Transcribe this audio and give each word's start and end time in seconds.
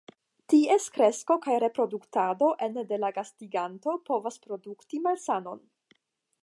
Ties 0.51 0.85
kresko 0.95 1.35
kaj 1.43 1.57
reproduktado 1.63 2.49
ene 2.69 2.85
de 2.93 2.99
la 3.05 3.13
gastiganto 3.19 3.95
povas 4.11 4.43
produkti 4.47 5.03
malsanon. 5.09 5.65